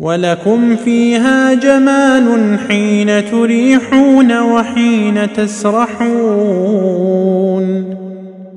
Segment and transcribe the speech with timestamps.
[0.00, 6.80] ولكم فيها جمال حين تريحون وحين تسرحون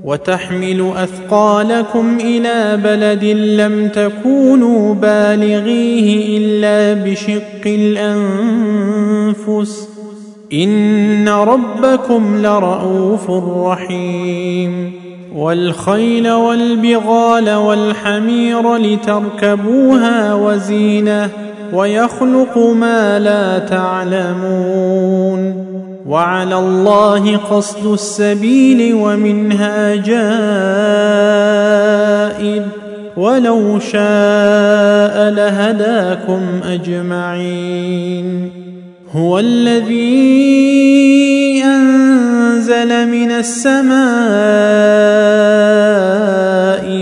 [0.04, 9.34] وتحمل أثقالكم إلى بلد لم تكونوا بالغيه إلا بشق الأنفس
[10.54, 13.30] إن ربكم لرءوف
[13.66, 14.94] رحيم
[15.36, 21.30] والخيل والبغال والحمير لتركبوها وزينة
[21.74, 25.54] ويخلق ما لا تعلمون
[26.08, 30.24] وعلى الله قصد السبيل ومنها جائر
[33.18, 38.63] ولو شاء لهداكم أجمعين
[39.16, 40.14] هو الذي
[41.66, 43.96] أنزل من السماء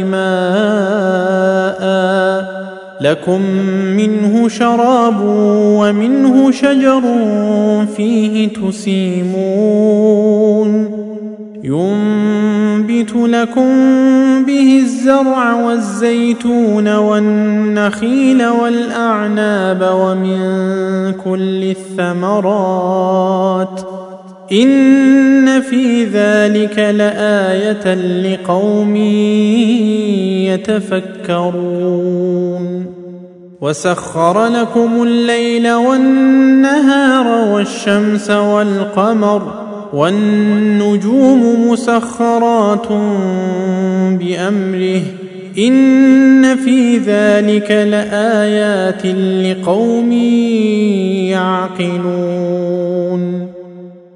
[0.04, 1.82] ماء.
[3.02, 3.42] لكم
[3.98, 5.22] منه شراب
[5.80, 7.02] ومنه شجر
[7.98, 9.92] فيه تسيمون.
[13.02, 20.42] ينبت لكم به الزرع والزيتون والنخيل والأعناب ومن
[21.14, 21.64] كل
[22.00, 23.82] الثمرات
[24.52, 28.96] إن في ذلك لآية لقوم
[31.26, 32.86] يتفكرون
[33.62, 39.61] وسخر لكم الليل والنهار والشمس والقمر
[39.94, 42.88] والنجوم مسخرات
[44.20, 45.02] بأمره.
[45.58, 49.06] إن في ذلك لآيات
[49.46, 50.12] لقوم
[51.32, 53.48] يعقلون.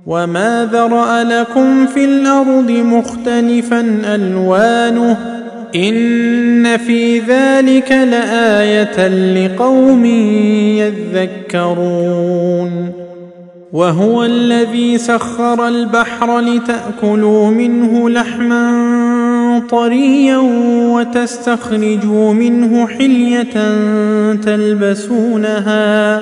[0.05, 5.17] وما ذرأ لكم في الأرض مختلفا ألوانه.
[5.75, 10.05] إن في ذلك لآية لقوم
[11.55, 13.04] يذكرون.
[13.75, 20.37] وهو الذي سخر البحر لتأكلوا منه لحما طريا
[20.93, 23.53] وتستخرجوا منه حلية
[24.35, 26.21] تلبسونها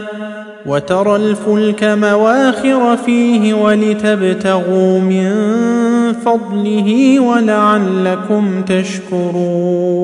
[0.65, 5.31] وترى الفلك مواخر فيه ولتبتغوا من
[6.25, 10.03] فضله ولعلكم تشكرون.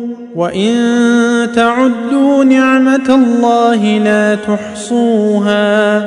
[0.35, 5.97] وان تعدوا نعمه الله لا تحصوها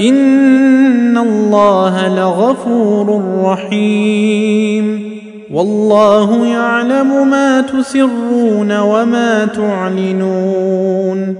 [0.00, 5.14] ان الله لغفور رحيم
[5.52, 11.36] والله يعلم ما تسرون وما تعلنون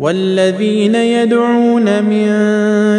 [0.00, 2.26] والذين يدعون من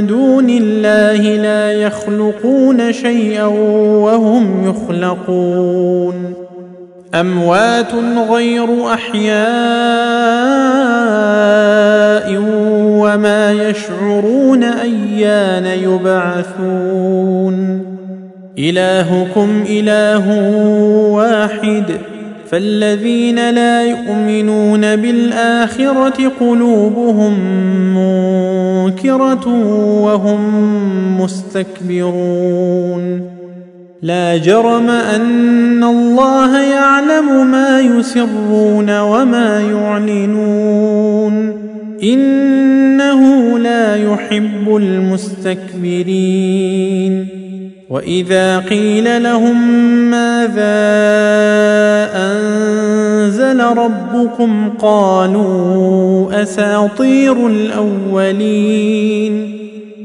[0.07, 6.44] دون الله لا يخلقون شيئا وهم يخلقون
[7.19, 7.93] أموات
[8.29, 9.35] غير أحياء
[13.01, 17.55] وما يشعرون أيان يبعثون.
[18.59, 20.39] إلهكم إله
[21.11, 21.83] واحد.
[22.51, 27.39] فالذين لا يؤمنون بالآخرة قلوبهم
[27.95, 29.47] منكرة
[30.01, 30.41] وهم
[31.21, 33.34] مستكبرون.
[34.05, 41.53] لا جرم أن الله يعلم ما يسرون وما يعلنون.
[42.03, 47.27] إنه لا يحب المستكبرين.
[47.89, 49.81] وإذا قيل لهم
[50.11, 50.85] ماذا
[52.15, 59.54] أنزل ربكم قالوا أساطير الأولين.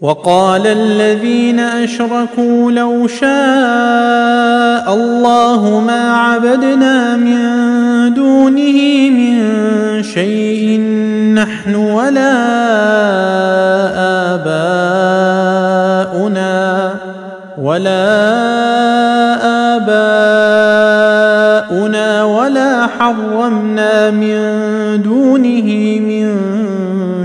[0.00, 7.40] وقال الذين أشركوا لو شاء الله ما عبدنا من
[8.14, 9.42] دونه من
[10.02, 10.80] شيء
[11.34, 12.32] نحن ولا
[16.00, 16.50] آباؤنا
[17.58, 18.20] ولا
[21.76, 24.36] آباؤنا ولا حرمنا من
[25.02, 26.38] دونه من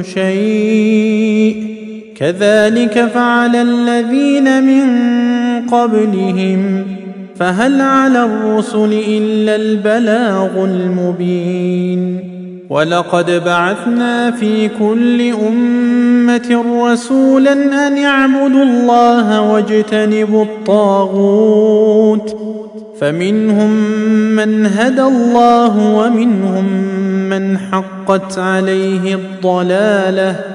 [0.04, 1.65] شيء
[2.26, 4.86] كذلك فعل الذين من
[5.70, 6.86] قبلهم.
[7.40, 12.20] فهل على الرسل إلا البلاغ المبين؟
[12.70, 22.38] ولقد بعثنا في كل أمة رسولا أن اعبدوا الله واجتنبوا الطاغوت.
[23.02, 23.72] فمنهم
[24.36, 26.66] من هدى الله ومنهم
[27.30, 30.55] من حقت عليه الضلالة.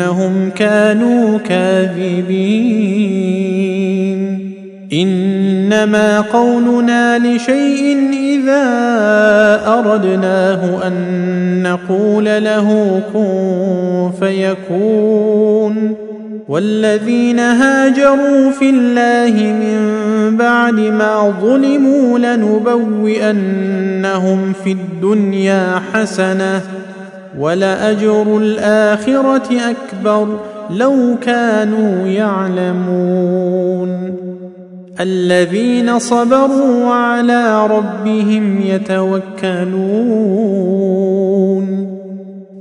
[0.00, 2.30] إنهم كانوا كاذبين.
[4.92, 8.64] إنما قولنا لشيء إذا
[9.66, 15.94] أردناه أن نقول له كن فيكون.
[16.48, 19.80] والذين هاجروا في الله من
[20.36, 23.32] بعد ما ظلموا لنبوئنهم
[24.64, 26.60] في الدنيا حسنة.
[27.38, 30.38] ولأجر الآخرة أكبر
[30.70, 33.90] لو كانوا يعلمون.
[35.00, 39.80] الذين صبروا وعلى ربهم يتوكلون.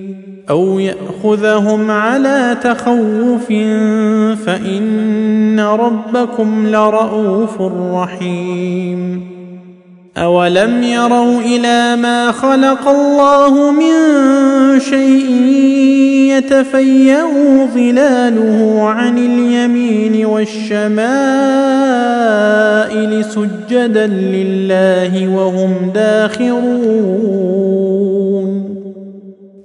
[0.49, 3.47] أو يأخذهم على تخوف
[4.45, 7.61] فإن ربكم لرءوف
[7.93, 9.31] رحيم.
[10.17, 13.93] أولم يروا إلى ما خلق الله من
[14.79, 15.31] شيء
[16.37, 17.25] يتفيأ
[17.75, 20.91] ظلاله عن اليمين والشمائل
[23.25, 27.21] سجدا لله وهم داخرون.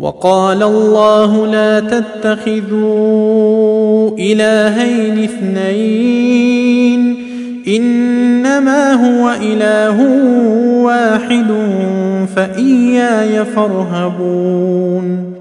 [0.00, 2.90] وقال الله لا تتخذوا
[4.18, 7.16] إلهين اثنين
[7.68, 10.00] إنما هو إله
[10.82, 11.54] واحد
[12.36, 15.34] فإياي فارهبون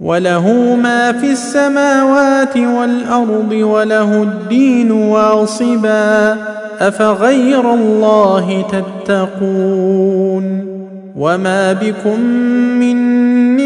[0.00, 6.36] وله ما في السماوات والأرض وله الدين واصبا
[6.80, 10.70] أفغير الله تتقون
[11.16, 12.20] وما بكم
[12.80, 13.19] من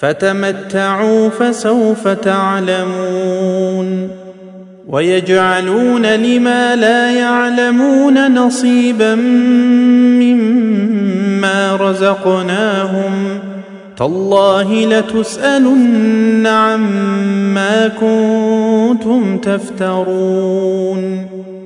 [0.00, 3.70] فتمتعوا فسوف تعلمون
[4.88, 9.14] ويجعلون لما لا يعلمون نصيبا
[10.20, 13.12] مما رزقناهم
[13.96, 21.26] تالله لتسألن عما كنتم تفترون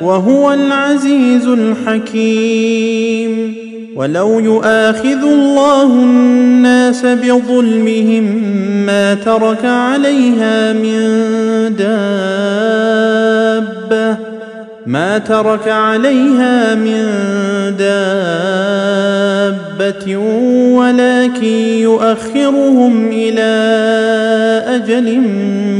[0.00, 2.84] وهو العزيز الحكيم.
[3.96, 8.24] ولو يؤاخذ الله الناس بظلمهم
[8.86, 10.98] ما ترك عليها من
[11.78, 12.84] دابة
[14.86, 17.06] ما ترك عليها من
[17.78, 18.56] دابة
[20.76, 21.44] ولكن
[21.80, 23.52] يؤخرهم إلى
[24.66, 25.20] أجل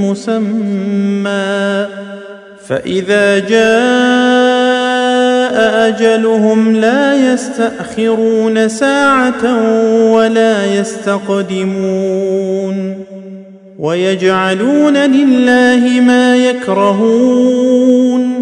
[0.01, 1.87] مسمى.
[2.69, 4.75] فإذا جاء
[5.89, 9.45] أجلهم لا يستأخرون ساعة
[10.13, 12.25] ولا يستقدمون
[13.79, 18.35] ويجعلون لله ما يكرهون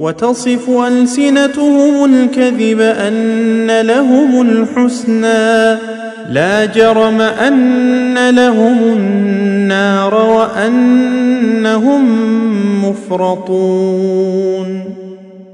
[0.00, 5.78] وتصف ألسنتهم الكذب أن لهم الحسنى
[6.30, 11.36] لا جرم أن لهم النار وأنهم
[12.90, 14.84] مفرطون.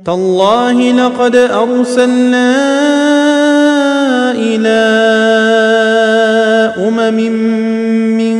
[0.06, 2.52] تالله لقد أرسلنا
[4.32, 4.82] إلى
[6.88, 7.32] أمم
[8.16, 8.36] من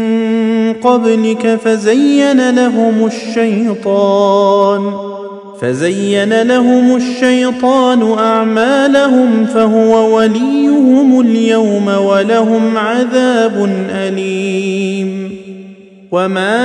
[0.73, 4.93] قبلك فزين لهم الشيطان
[5.61, 15.33] فزين لهم الشيطان أعمالهم فهو وليهم اليوم ولهم عذاب أليم.
[16.13, 16.63] وما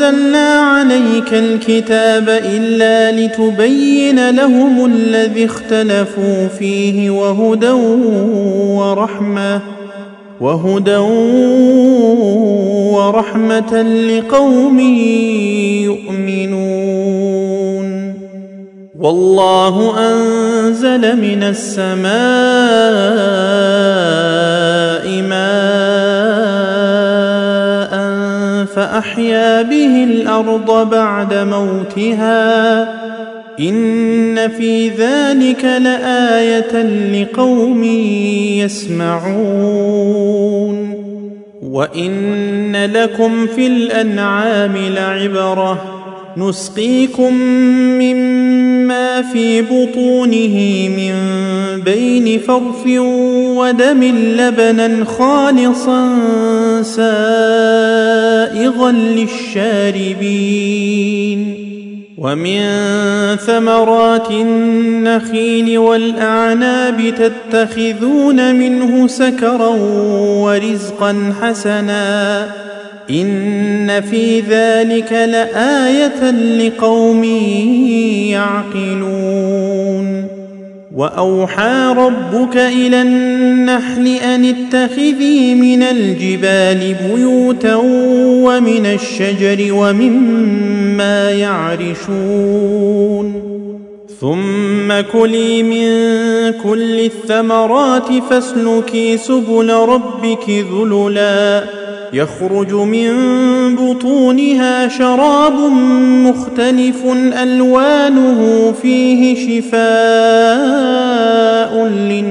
[0.00, 7.70] أنزلنا عليك الكتاب إلا لتبين لهم الذي اختلفوا فيه وهدى
[8.80, 9.60] ورحمة
[10.40, 10.96] وهدى
[12.96, 14.80] ورحمة لقوم
[15.80, 17.10] يؤمنون.
[18.98, 22.10] والله أنزل من السماء
[25.22, 25.79] ماء
[28.74, 32.82] فأحيا به الأرض بعد موتها
[33.60, 37.84] إن في ذلك لآية لقوم
[38.64, 40.10] يسمعون
[41.62, 46.00] وإن لكم في الأنعام لعبرة
[46.36, 47.34] نسقيكم
[48.00, 51.14] مما في بطونه من
[51.84, 52.86] بين فرث
[53.56, 54.04] ودم
[54.38, 56.08] لبنا خالصا
[58.50, 60.40] سائغا للشاربين.
[62.18, 62.60] ومن
[63.36, 69.76] ثمرات النخيل والأعناب تتخذون منه سكرا
[70.44, 72.46] ورزقا حسنا.
[73.10, 77.24] إن في ذلك لآية لقوم
[78.30, 80.24] يعقلون.
[80.96, 87.74] وأوحى ربك إلى النحل أن اتخذي من الجبال بيوتا
[88.40, 92.70] ومن الشجر ومما يعرشون.
[94.20, 95.88] ثم كلي من
[96.52, 101.64] كل الثمرات فاسلكي سبل ربك ذللا.
[102.12, 103.10] يخرج من
[103.76, 105.58] بطونها شراب
[106.26, 107.04] مختلف
[107.42, 109.80] ألوانه فيه شفاء
[111.86, 112.30] للناس.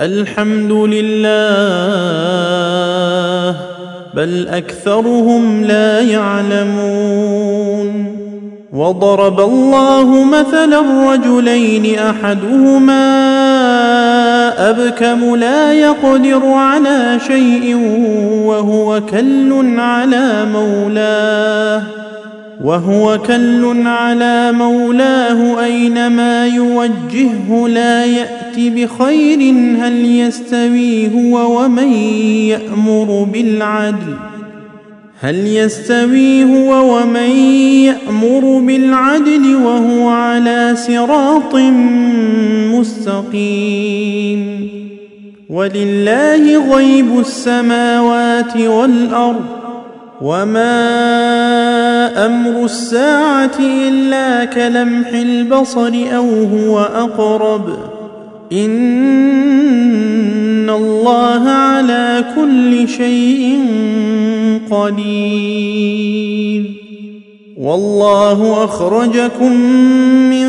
[0.00, 1.26] الحمد لله
[4.14, 7.48] بل أكثرهم لا يعلمون.
[8.72, 13.08] وضرب الله مثلا رجلين أحدهما
[14.70, 17.76] أبكم لا يقدر على شيء
[18.44, 21.82] وهو كل على مولاه.
[22.64, 29.38] وهو كل على مولاه أينما يوجهه لا يأت بخير
[29.80, 31.92] هل يستوي هو ومن
[32.52, 34.16] يأمر بالعدل
[35.20, 37.30] هل يستوي هو ومن
[37.86, 41.54] يأمر بالعدل وهو على صراط
[42.74, 44.68] مستقيم
[45.50, 49.44] ولله غيب السماوات والأرض
[50.20, 51.47] وما
[52.18, 57.68] أمر الساعة إلا كلمح البصر أو هو أقرب.
[58.52, 63.64] إن الله على كل شيء
[64.70, 66.64] قدير.
[67.58, 69.52] والله أخرجكم
[70.30, 70.48] من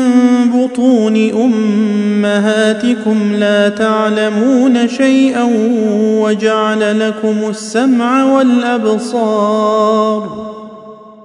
[0.54, 5.48] بطون أمهاتكم لا تعلمون شيئا
[6.20, 10.50] وجعل لكم السمع والأبصار.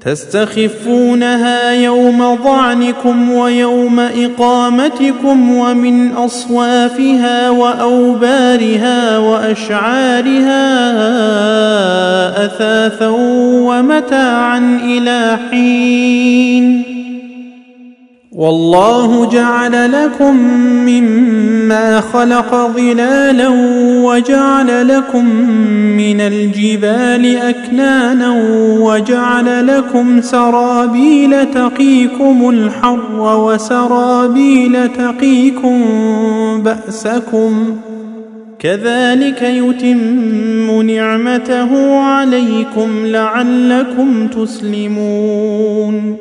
[0.00, 10.64] تستخفونها يوم ظعنكم ويوم إقامتكم ومن أصوافها وأوبارها وأشعارها
[12.44, 13.08] أثاثا
[13.68, 16.97] ومتاعا إلى حين
[18.32, 20.36] والله جعل لكم
[20.86, 23.48] مما خلق ظلالا
[24.04, 25.24] وجعل لكم
[25.96, 28.42] من الجبال أكنانا
[28.80, 35.80] وجعل لكم سرابيل تقيكم الحر وسرابيل تقيكم
[36.64, 37.76] بأسكم
[38.58, 46.16] كذلك يتم نعمته عليكم لعلكم تسلمون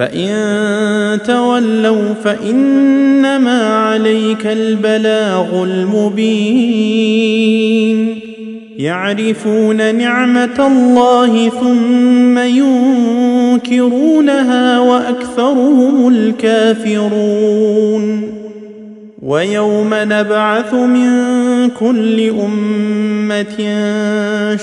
[0.00, 7.10] فإن تولوا فإنما عليك البلاغ المبين.
[8.78, 12.38] يعرفون نعمة الله ثم
[13.58, 17.60] ينكرونها وأكثرهم الكافرون.
[19.22, 21.08] ويوم نبعث من
[21.68, 23.56] كل أمة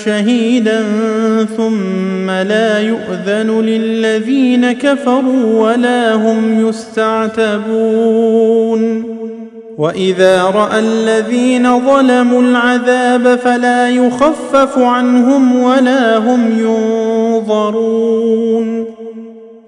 [0.05, 0.83] شهيدا
[1.57, 7.87] ثم لا يؤذن للذين كفروا ولا هم يستعتبون.
[9.77, 16.59] وإذا رأى الذين ظلموا العذاب فلا يخفف عنهم ولا هم
[17.47, 18.96] ينظرون.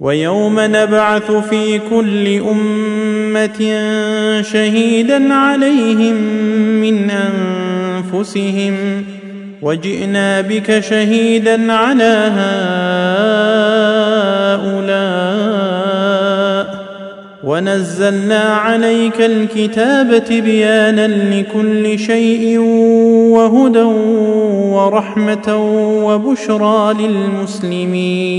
[0.00, 3.58] ويوم نبعث في كل أمة
[4.42, 6.14] شهيدا عليهم
[6.80, 9.04] من أنفسهم
[9.62, 12.32] وجئنا بك شهيدا على
[14.64, 15.18] هؤلاء
[17.44, 23.82] ونزلنا عليك الكتاب تبيانا لكل شيء وهدى
[24.72, 25.56] ورحمة
[26.04, 28.38] وبشرى للمسلمين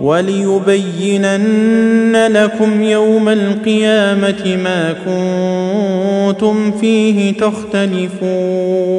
[0.00, 1.56] وليبينن
[2.26, 8.90] لكم يوم القيامة ما كنتم فيه تختلفون.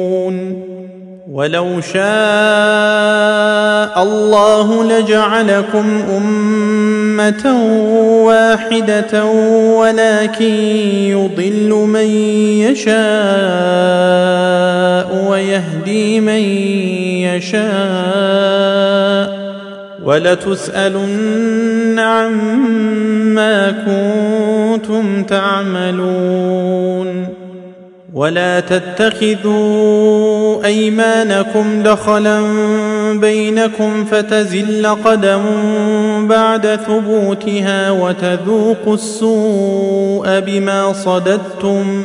[1.32, 2.02] ولو شاء
[4.02, 7.56] الله لجعلكم أمة
[8.24, 9.24] واحدة
[9.78, 10.54] ولكن
[11.08, 12.06] يضل من
[12.60, 12.92] يشاء
[15.30, 16.42] ويهدي من
[17.36, 19.31] يشاء.
[20.04, 26.62] ولتسألن عما كنتم تعملون
[28.14, 29.92] ولا تتخذوا
[30.64, 32.40] أيمانكم دخلا
[33.12, 35.42] بينكم فتزل قدم
[36.28, 42.04] بعد ثبوتها وتذوقوا السوء بما صددتم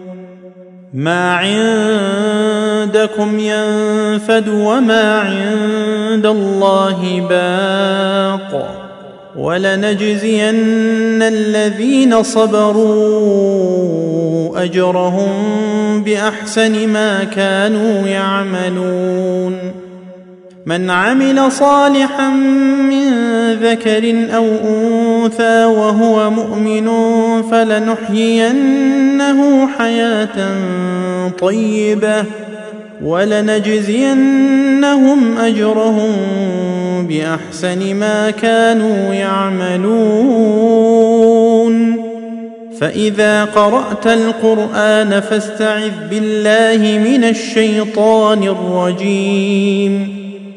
[0.93, 1.33] ما
[2.83, 8.77] عندكم ينفد وما عند الله باق
[9.35, 13.71] ولنجزين الذين صبروا
[14.63, 15.31] أجرهم
[16.03, 19.80] بأحسن ما كانوا يعملون
[20.65, 22.29] من عمل صالحا
[22.89, 23.11] من
[23.53, 26.87] ذكر أو أنثى وهو مؤمن
[27.51, 28.89] فلنحيينه
[29.77, 30.57] حياة
[31.39, 32.23] طيبة
[33.03, 34.17] ولنجزينهم
[35.37, 36.11] أجرهم
[37.07, 40.71] بأحسن ما كانوا يعملون.
[42.79, 50.20] فإذا قرأت القرآن فاستعذ بالله من الشيطان الرجيم.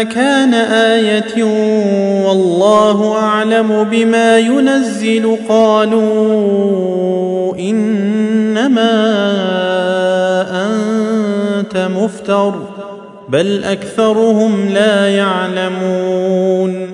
[0.00, 1.44] مكان آية
[2.26, 6.04] والله أعلم بما ينزل قالوا
[7.58, 8.92] إنما
[10.66, 12.54] أنت مفتر
[13.28, 16.93] بل أكثرهم لا يعلمون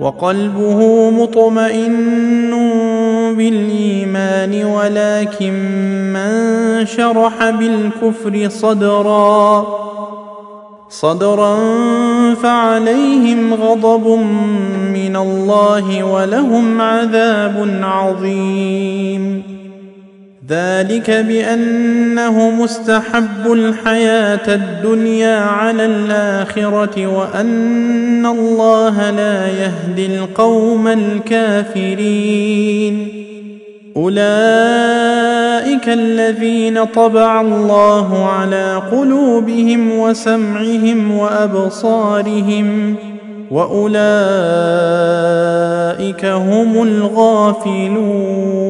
[0.00, 2.50] وقلبه مطمئن
[3.36, 5.52] بالإيمان ولكن
[6.12, 9.66] من شرح بالكفر صدرا.
[10.88, 11.56] صدرا
[12.34, 14.06] فعليهم غضب
[14.94, 19.59] من الله ولهم عذاب عظيم.
[20.50, 32.28] ذلك بأنه مستحب الحياة الدنيا على الآخرة وأن الله لا يهدي القوم الكافرين.
[33.96, 42.94] أولئك الذين طبع الله على قلوبهم وسمعهم وأبصارهم
[43.50, 43.94] وأولئك
[46.24, 48.69] هم الغافلون.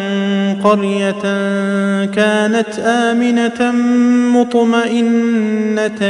[0.63, 1.21] قرية
[2.05, 3.71] كانت آمنة
[4.39, 6.05] مطمئنة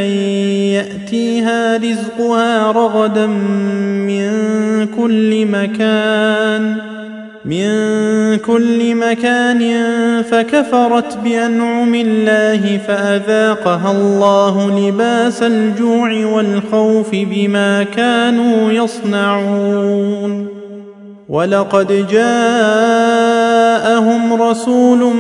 [0.76, 4.32] يأتيها رزقها رغدا من
[4.98, 6.92] كل مكان
[7.46, 7.68] من
[8.38, 9.62] كل مكان
[10.22, 20.61] فكفرت بأنعم الله فأذاقها الله لباس الجوع والخوف بما كانوا يصنعون.
[21.32, 23.22] ولقد جاءهم
[24.42, 25.14] رسول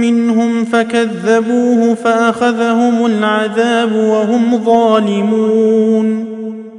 [0.00, 6.24] منهم فكذبوه فاخذهم العذاب وهم ظالمون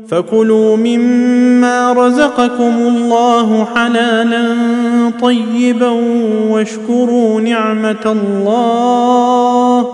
[0.07, 4.45] فكلوا مما رزقكم الله حلالا
[5.21, 5.93] طيبا
[6.49, 9.87] واشكروا نعمه الله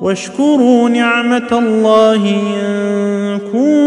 [0.00, 3.86] واشكروا نعمة الله إن كنتم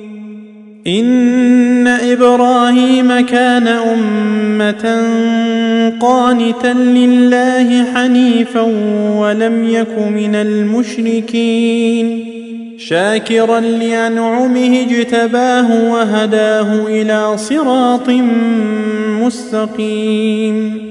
[0.87, 5.01] إن إبراهيم كان أمة
[5.99, 8.61] قانتا لله حنيفا
[9.17, 12.25] ولم يك من المشركين
[12.77, 18.09] شاكرا لأنعمه اجتباه وهداه إلى صراط
[19.21, 20.90] مستقيم.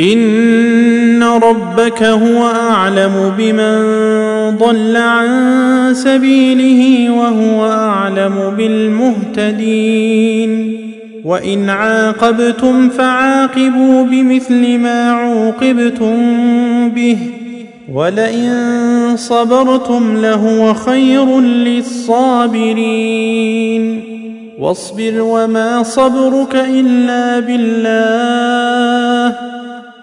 [0.00, 3.78] ان ربك هو اعلم بمن
[4.58, 5.28] ضل عن
[5.94, 10.04] سبيله وهو اعلم بالمهتدين
[11.24, 16.16] وان عاقبتم فعاقبوا بمثل ما عوقبتم
[16.88, 17.18] به
[17.92, 18.52] ولئن
[19.16, 22.74] صبرتم لهو خير للصابرين
[24.58, 28.93] واصبر وما صبرك الا بالله